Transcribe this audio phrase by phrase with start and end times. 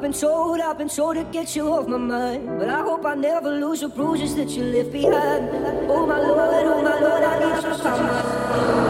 [0.00, 2.58] I've been told, I've been told to get you off my mind.
[2.58, 5.50] But I hope I never lose the bruises that you left behind.
[5.90, 8.89] Oh my lord, oh my lord, I need days, my